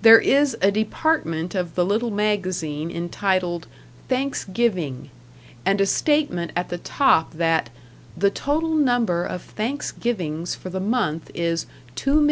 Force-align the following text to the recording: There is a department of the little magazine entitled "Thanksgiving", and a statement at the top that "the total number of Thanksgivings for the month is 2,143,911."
There 0.00 0.18
is 0.20 0.56
a 0.62 0.70
department 0.70 1.54
of 1.54 1.74
the 1.74 1.84
little 1.84 2.10
magazine 2.10 2.90
entitled 2.90 3.66
"Thanksgiving", 4.08 5.10
and 5.66 5.82
a 5.82 5.86
statement 5.86 6.52
at 6.56 6.70
the 6.70 6.78
top 6.78 7.34
that 7.34 7.68
"the 8.16 8.30
total 8.30 8.72
number 8.74 9.22
of 9.22 9.42
Thanksgivings 9.42 10.54
for 10.54 10.70
the 10.70 10.80
month 10.80 11.30
is 11.34 11.66
2,143,911." 11.96 12.22